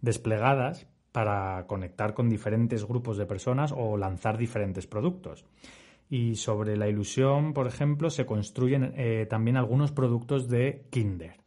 desplegadas 0.00 0.86
para 1.10 1.66
conectar 1.66 2.14
con 2.14 2.28
diferentes 2.28 2.84
grupos 2.84 3.16
de 3.16 3.26
personas 3.26 3.74
o 3.76 3.96
lanzar 3.96 4.38
diferentes 4.38 4.86
productos. 4.86 5.46
Y 6.08 6.36
sobre 6.36 6.76
la 6.76 6.86
ilusión, 6.88 7.52
por 7.52 7.66
ejemplo, 7.66 8.08
se 8.08 8.24
construyen 8.24 8.92
eh, 8.94 9.26
también 9.28 9.56
algunos 9.56 9.90
productos 9.90 10.48
de 10.48 10.86
Kinder. 10.90 11.40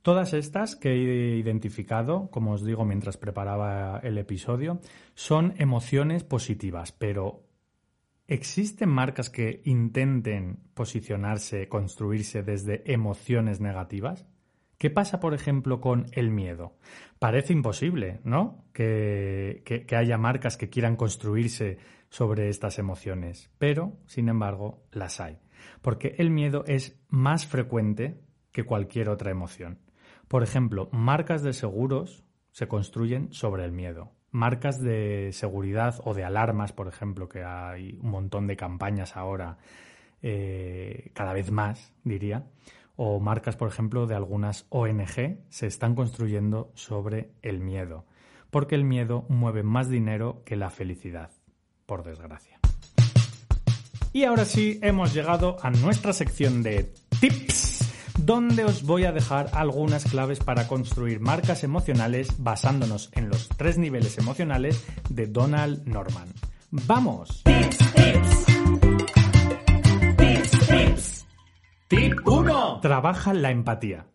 Todas 0.00 0.32
estas 0.32 0.76
que 0.76 0.92
he 0.92 1.36
identificado, 1.36 2.30
como 2.30 2.52
os 2.52 2.64
digo 2.64 2.86
mientras 2.86 3.18
preparaba 3.18 4.00
el 4.02 4.16
episodio, 4.16 4.80
son 5.12 5.52
emociones 5.58 6.24
positivas, 6.24 6.90
pero 6.90 7.49
¿Existen 8.30 8.88
marcas 8.88 9.28
que 9.28 9.60
intenten 9.64 10.60
posicionarse, 10.74 11.68
construirse 11.68 12.44
desde 12.44 12.84
emociones 12.92 13.60
negativas? 13.60 14.24
¿Qué 14.78 14.88
pasa, 14.88 15.18
por 15.18 15.34
ejemplo, 15.34 15.80
con 15.80 16.06
el 16.12 16.30
miedo? 16.30 16.76
Parece 17.18 17.52
imposible, 17.52 18.20
¿no? 18.22 18.66
Que, 18.72 19.64
que, 19.64 19.96
haya 19.96 20.16
marcas 20.16 20.56
que 20.56 20.70
quieran 20.70 20.94
construirse 20.94 21.78
sobre 22.08 22.48
estas 22.48 22.78
emociones, 22.78 23.50
pero, 23.58 23.98
sin 24.06 24.28
embargo, 24.28 24.84
las 24.92 25.18
hay. 25.18 25.40
Porque 25.82 26.14
el 26.18 26.30
miedo 26.30 26.62
es 26.68 27.02
más 27.08 27.48
frecuente 27.48 28.20
que 28.52 28.62
cualquier 28.62 29.08
otra 29.08 29.32
emoción. 29.32 29.80
Por 30.28 30.44
ejemplo, 30.44 30.88
marcas 30.92 31.42
de 31.42 31.52
seguros 31.52 32.22
se 32.52 32.68
construyen 32.68 33.32
sobre 33.32 33.64
el 33.64 33.72
miedo 33.72 34.12
marcas 34.30 34.80
de 34.80 35.30
seguridad 35.32 36.00
o 36.04 36.14
de 36.14 36.24
alarmas, 36.24 36.72
por 36.72 36.88
ejemplo, 36.88 37.28
que 37.28 37.44
hay 37.44 37.98
un 38.00 38.10
montón 38.10 38.46
de 38.46 38.56
campañas 38.56 39.16
ahora, 39.16 39.58
eh, 40.22 41.10
cada 41.14 41.32
vez 41.32 41.50
más, 41.50 41.92
diría, 42.04 42.44
o 42.96 43.18
marcas, 43.18 43.56
por 43.56 43.68
ejemplo, 43.68 44.06
de 44.06 44.14
algunas 44.14 44.66
ONG, 44.68 45.38
se 45.48 45.66
están 45.66 45.94
construyendo 45.94 46.70
sobre 46.74 47.30
el 47.42 47.60
miedo, 47.60 48.04
porque 48.50 48.74
el 48.74 48.84
miedo 48.84 49.24
mueve 49.28 49.62
más 49.62 49.88
dinero 49.88 50.42
que 50.44 50.56
la 50.56 50.70
felicidad, 50.70 51.30
por 51.86 52.04
desgracia. 52.04 52.58
Y 54.12 54.24
ahora 54.24 54.44
sí, 54.44 54.78
hemos 54.82 55.14
llegado 55.14 55.56
a 55.62 55.70
nuestra 55.70 56.12
sección 56.12 56.62
de 56.62 56.92
tips 57.20 57.79
donde 58.24 58.64
os 58.64 58.82
voy 58.82 59.04
a 59.04 59.12
dejar 59.12 59.50
algunas 59.52 60.04
claves 60.04 60.40
para 60.40 60.68
construir 60.68 61.20
marcas 61.20 61.64
emocionales 61.64 62.34
basándonos 62.38 63.10
en 63.14 63.28
los 63.28 63.48
tres 63.48 63.78
niveles 63.78 64.18
emocionales 64.18 64.84
de 65.08 65.26
Donald 65.26 65.86
Norman. 65.86 66.28
¡Vamos! 66.70 67.42
Tip 71.88 72.24
1. 72.24 72.80
Trabaja 72.80 73.34
la 73.34 73.50
empatía. 73.50 74.06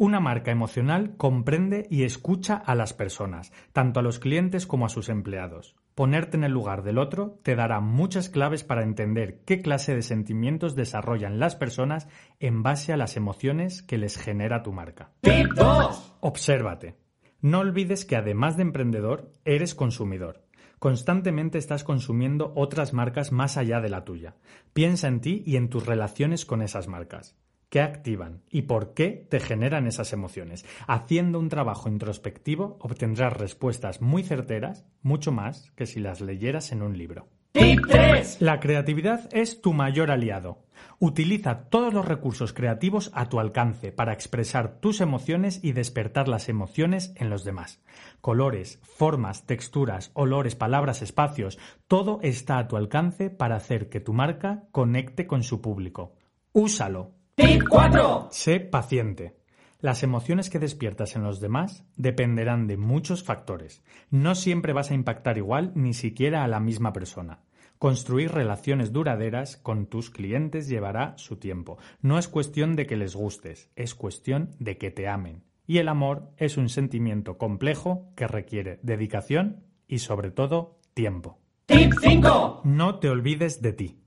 Una 0.00 0.18
marca 0.18 0.50
emocional 0.50 1.14
comprende 1.18 1.86
y 1.90 2.04
escucha 2.04 2.56
a 2.56 2.74
las 2.74 2.94
personas, 2.94 3.52
tanto 3.74 4.00
a 4.00 4.02
los 4.02 4.18
clientes 4.18 4.66
como 4.66 4.86
a 4.86 4.88
sus 4.88 5.10
empleados. 5.10 5.76
Ponerte 5.94 6.38
en 6.38 6.44
el 6.44 6.52
lugar 6.52 6.82
del 6.82 6.96
otro 6.96 7.38
te 7.42 7.54
dará 7.54 7.80
muchas 7.80 8.30
claves 8.30 8.64
para 8.64 8.82
entender 8.82 9.42
qué 9.44 9.60
clase 9.60 9.94
de 9.94 10.00
sentimientos 10.00 10.74
desarrollan 10.74 11.38
las 11.38 11.54
personas 11.54 12.08
en 12.38 12.62
base 12.62 12.94
a 12.94 12.96
las 12.96 13.18
emociones 13.18 13.82
que 13.82 13.98
les 13.98 14.16
genera 14.16 14.62
tu 14.62 14.72
marca. 14.72 15.10
Tip 15.20 15.52
2. 15.54 16.16
Obsérvate. 16.20 16.96
No 17.42 17.58
olvides 17.58 18.06
que 18.06 18.16
además 18.16 18.56
de 18.56 18.62
emprendedor, 18.62 19.30
eres 19.44 19.74
consumidor. 19.74 20.46
Constantemente 20.78 21.58
estás 21.58 21.84
consumiendo 21.84 22.54
otras 22.56 22.94
marcas 22.94 23.32
más 23.32 23.58
allá 23.58 23.82
de 23.82 23.90
la 23.90 24.06
tuya. 24.06 24.36
Piensa 24.72 25.08
en 25.08 25.20
ti 25.20 25.42
y 25.44 25.56
en 25.56 25.68
tus 25.68 25.84
relaciones 25.84 26.46
con 26.46 26.62
esas 26.62 26.88
marcas 26.88 27.36
qué 27.70 27.80
activan 27.80 28.42
y 28.50 28.62
por 28.62 28.92
qué 28.92 29.26
te 29.30 29.40
generan 29.40 29.86
esas 29.86 30.12
emociones. 30.12 30.66
Haciendo 30.86 31.38
un 31.38 31.48
trabajo 31.48 31.88
introspectivo 31.88 32.76
obtendrás 32.80 33.32
respuestas 33.32 34.02
muy 34.02 34.22
certeras, 34.22 34.84
mucho 35.02 35.32
más 35.32 35.70
que 35.76 35.86
si 35.86 36.00
las 36.00 36.20
leyeras 36.20 36.72
en 36.72 36.82
un 36.82 36.98
libro. 36.98 37.28
Tip 37.52 37.80
3. 37.88 38.36
La 38.40 38.60
creatividad 38.60 39.28
es 39.32 39.60
tu 39.60 39.72
mayor 39.72 40.12
aliado. 40.12 40.62
Utiliza 41.00 41.64
todos 41.68 41.92
los 41.92 42.06
recursos 42.06 42.52
creativos 42.52 43.10
a 43.12 43.28
tu 43.28 43.40
alcance 43.40 43.90
para 43.90 44.12
expresar 44.12 44.78
tus 44.80 45.00
emociones 45.00 45.58
y 45.62 45.72
despertar 45.72 46.28
las 46.28 46.48
emociones 46.48 47.12
en 47.16 47.28
los 47.28 47.42
demás. 47.42 47.82
Colores, 48.20 48.78
formas, 48.82 49.46
texturas, 49.46 50.12
olores, 50.14 50.54
palabras, 50.54 51.02
espacios, 51.02 51.58
todo 51.88 52.20
está 52.22 52.58
a 52.58 52.68
tu 52.68 52.76
alcance 52.76 53.30
para 53.30 53.56
hacer 53.56 53.88
que 53.88 54.00
tu 54.00 54.12
marca 54.12 54.64
conecte 54.70 55.26
con 55.26 55.42
su 55.42 55.60
público. 55.60 56.14
Úsalo. 56.52 57.19
Tip 57.40 57.62
4. 57.70 58.28
Sé 58.32 58.60
paciente. 58.60 59.34
Las 59.80 60.02
emociones 60.02 60.50
que 60.50 60.58
despiertas 60.58 61.16
en 61.16 61.22
los 61.22 61.40
demás 61.40 61.86
dependerán 61.96 62.66
de 62.66 62.76
muchos 62.76 63.24
factores. 63.24 63.82
No 64.10 64.34
siempre 64.34 64.74
vas 64.74 64.90
a 64.90 64.94
impactar 64.94 65.38
igual 65.38 65.72
ni 65.74 65.94
siquiera 65.94 66.44
a 66.44 66.48
la 66.48 66.60
misma 66.60 66.92
persona. 66.92 67.40
Construir 67.78 68.32
relaciones 68.32 68.92
duraderas 68.92 69.56
con 69.56 69.86
tus 69.86 70.10
clientes 70.10 70.68
llevará 70.68 71.14
su 71.16 71.36
tiempo. 71.36 71.78
No 72.02 72.18
es 72.18 72.28
cuestión 72.28 72.76
de 72.76 72.86
que 72.86 72.96
les 72.96 73.16
gustes, 73.16 73.70
es 73.74 73.94
cuestión 73.94 74.50
de 74.58 74.76
que 74.76 74.90
te 74.90 75.08
amen. 75.08 75.42
Y 75.66 75.78
el 75.78 75.88
amor 75.88 76.32
es 76.36 76.58
un 76.58 76.68
sentimiento 76.68 77.38
complejo 77.38 78.12
que 78.16 78.28
requiere 78.28 78.80
dedicación 78.82 79.64
y 79.88 80.00
sobre 80.00 80.30
todo 80.30 80.78
tiempo. 80.92 81.38
Tip 81.64 81.94
5. 82.02 82.62
No 82.64 82.98
te 82.98 83.08
olvides 83.08 83.62
de 83.62 83.72
ti. 83.72 84.00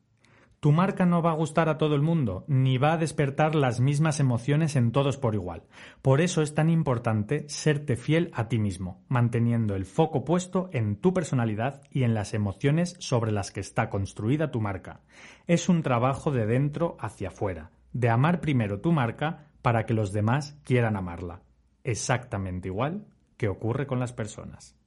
Tu 0.64 0.72
marca 0.72 1.06
no 1.06 1.22
va 1.22 1.32
a 1.32 1.36
gustar 1.36 1.68
a 1.68 1.78
todo 1.78 1.94
el 1.94 2.02
mundo, 2.02 2.46
ni 2.48 2.78
va 2.78 2.94
a 2.94 2.98
despertar 2.98 3.54
las 3.54 3.82
mismas 3.82 4.22
emociones 4.22 4.78
en 4.78 4.94
todos 4.94 5.18
por 5.18 5.36
igual. 5.36 5.64
Por 6.02 6.22
eso 6.22 6.42
es 6.42 6.56
tan 6.56 6.70
importante 6.70 7.44
serte 7.50 7.98
fiel 7.98 8.32
a 8.34 8.48
ti 8.48 8.60
mismo, 8.60 9.04
manteniendo 9.10 9.76
el 9.76 9.84
foco 9.84 10.24
puesto 10.24 10.70
en 10.72 10.96
tu 10.96 11.14
personalidad 11.14 11.82
y 11.92 12.04
en 12.04 12.14
las 12.14 12.34
emociones 12.34 12.96
sobre 13.00 13.34
las 13.34 13.52
que 13.52 13.60
está 13.60 13.90
construida 13.90 14.52
tu 14.52 14.62
marca. 14.62 15.02
Es 15.48 15.68
un 15.68 15.84
trabajo 15.84 16.32
de 16.32 16.46
dentro 16.46 16.96
hacia 16.98 17.28
afuera, 17.28 17.72
de 17.92 18.08
amar 18.08 18.40
primero 18.40 18.80
tu 18.80 18.94
marca 18.94 19.48
para 19.62 19.86
que 19.86 19.94
los 19.94 20.14
demás 20.14 20.58
quieran 20.64 20.96
amarla. 20.96 21.42
Exactamente 21.84 22.70
igual 22.70 23.04
que 23.36 23.50
ocurre 23.50 23.86
con 23.86 24.00
las 24.00 24.14
personas. 24.14 24.78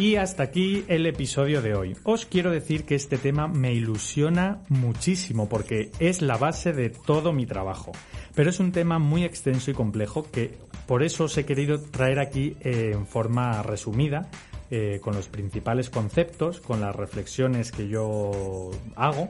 Y 0.00 0.16
hasta 0.16 0.44
aquí 0.44 0.82
el 0.88 1.04
episodio 1.04 1.60
de 1.60 1.74
hoy. 1.74 1.94
Os 2.04 2.24
quiero 2.24 2.50
decir 2.50 2.86
que 2.86 2.94
este 2.94 3.18
tema 3.18 3.48
me 3.48 3.74
ilusiona 3.74 4.62
muchísimo 4.70 5.46
porque 5.46 5.90
es 5.98 6.22
la 6.22 6.38
base 6.38 6.72
de 6.72 6.88
todo 6.88 7.34
mi 7.34 7.44
trabajo. 7.44 7.92
Pero 8.34 8.48
es 8.48 8.60
un 8.60 8.72
tema 8.72 8.98
muy 8.98 9.24
extenso 9.24 9.70
y 9.70 9.74
complejo 9.74 10.26
que 10.32 10.54
por 10.86 11.02
eso 11.02 11.24
os 11.24 11.36
he 11.36 11.44
querido 11.44 11.82
traer 11.82 12.18
aquí 12.18 12.56
eh, 12.62 12.92
en 12.94 13.06
forma 13.06 13.62
resumida, 13.62 14.30
eh, 14.70 15.00
con 15.02 15.14
los 15.14 15.28
principales 15.28 15.90
conceptos, 15.90 16.62
con 16.62 16.80
las 16.80 16.96
reflexiones 16.96 17.70
que 17.70 17.86
yo 17.86 18.70
hago 18.96 19.28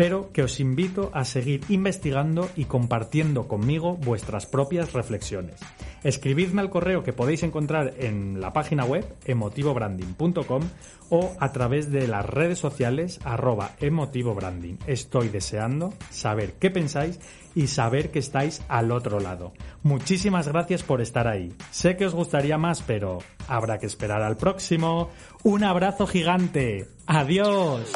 pero 0.00 0.32
que 0.32 0.42
os 0.42 0.60
invito 0.60 1.10
a 1.12 1.26
seguir 1.26 1.60
investigando 1.68 2.48
y 2.56 2.64
compartiendo 2.64 3.46
conmigo 3.46 3.98
vuestras 3.98 4.46
propias 4.46 4.94
reflexiones. 4.94 5.60
Escribidme 6.02 6.62
al 6.62 6.70
correo 6.70 7.02
que 7.02 7.12
podéis 7.12 7.42
encontrar 7.42 7.92
en 7.98 8.40
la 8.40 8.54
página 8.54 8.86
web 8.86 9.04
emotivobranding.com 9.26 10.62
o 11.10 11.36
a 11.38 11.52
través 11.52 11.92
de 11.92 12.08
las 12.08 12.24
redes 12.24 12.58
sociales 12.58 13.20
arroba 13.24 13.72
emotivobranding. 13.78 14.78
Estoy 14.86 15.28
deseando 15.28 15.92
saber 16.08 16.54
qué 16.54 16.70
pensáis 16.70 17.20
y 17.54 17.66
saber 17.66 18.10
que 18.10 18.20
estáis 18.20 18.62
al 18.68 18.92
otro 18.92 19.20
lado. 19.20 19.52
Muchísimas 19.82 20.48
gracias 20.48 20.82
por 20.82 21.02
estar 21.02 21.28
ahí. 21.28 21.52
Sé 21.72 21.98
que 21.98 22.06
os 22.06 22.14
gustaría 22.14 22.56
más, 22.56 22.80
pero 22.80 23.18
habrá 23.48 23.78
que 23.78 23.84
esperar 23.84 24.22
al 24.22 24.38
próximo. 24.38 25.10
Un 25.42 25.62
abrazo 25.62 26.06
gigante. 26.06 26.88
Adiós. 27.06 27.92